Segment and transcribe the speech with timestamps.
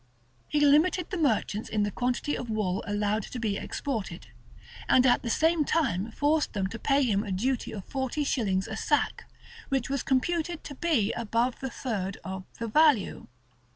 [0.47, 4.29] He limited the merchants in the quantity of wool allowed to be exported;
[4.89, 8.67] and at the same time forced them to pay him a duty of forty shillings
[8.67, 9.29] a sack,
[9.69, 13.27] which was computed to be above the third of the value.